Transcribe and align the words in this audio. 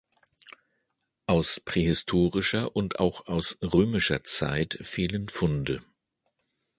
Aus 1.27 1.59
prähistorischer 1.59 2.75
und 2.75 2.99
auch 2.99 3.27
aus 3.27 3.59
römischer 3.61 4.23
Zeit 4.23 4.79
fehlen 4.81 5.29
Funde. 5.29 5.79